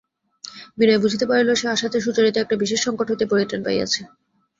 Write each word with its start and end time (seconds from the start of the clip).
বিনয় 0.77 1.01
বুঝিতে 1.03 1.25
পারিল 1.29 1.49
সে 1.53 1.67
আসাতে 1.69 1.97
সুচরিতা 2.01 2.39
একটা 2.41 2.55
বিশেষ 2.61 2.79
সংকট 2.83 3.07
হইতে 3.09 3.25
পরিত্রাণ 3.31 3.61
পাইয়াছে। 3.65 4.01